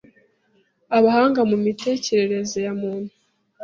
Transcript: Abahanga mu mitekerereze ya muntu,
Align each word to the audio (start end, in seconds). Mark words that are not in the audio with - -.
Abahanga 0.97 1.39
mu 1.49 1.57
mitekerereze 1.65 2.57
ya 2.65 2.73
muntu, 2.81 3.13